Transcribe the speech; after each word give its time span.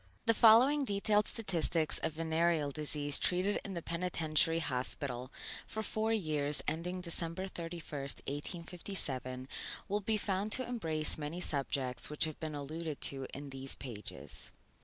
The 0.25 0.33
following 0.33 0.83
detailed 0.83 1.27
statistics 1.27 1.99
of 1.99 2.13
venereal 2.13 2.71
disease 2.71 3.19
treated 3.19 3.59
in 3.63 3.75
the 3.75 3.83
Penitentiary 3.83 4.57
Hospital 4.57 5.31
for 5.67 5.83
four 5.83 6.11
years 6.11 6.63
ending 6.67 7.01
December 7.01 7.47
31, 7.47 7.83
1857, 8.25 9.47
will 9.87 10.01
be 10.01 10.17
found 10.17 10.51
to 10.53 10.67
embrace 10.67 11.19
many 11.19 11.39
subjects 11.39 12.09
which 12.09 12.23
have 12.23 12.39
been 12.39 12.55
alluded 12.55 12.99
to 13.01 13.27
in 13.31 13.51
these 13.51 13.75
pages. 13.75 14.51